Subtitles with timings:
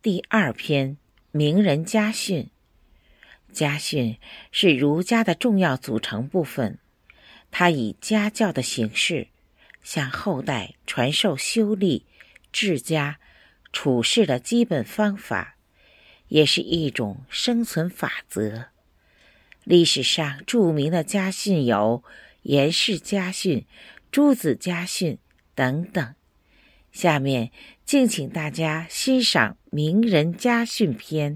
[0.00, 0.90] 第二篇
[1.32, 2.44] 《名人家训》。
[3.52, 4.16] 家训
[4.52, 6.78] 是儒家的重要组成部分，
[7.50, 9.26] 它以家教的形式
[9.82, 12.06] 向后代传授修立、
[12.52, 13.18] 治家、
[13.72, 15.56] 处事的基本方法，
[16.28, 18.66] 也是一种生存法则。
[19.64, 22.04] 历史上著名的家训有
[22.42, 23.66] 颜氏家训、
[24.12, 25.18] 朱子家训
[25.56, 26.14] 等等。
[26.98, 27.52] 下面，
[27.84, 31.34] 敬请大家欣赏《名人家训篇》。